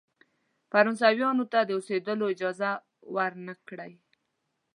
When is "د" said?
1.63-1.69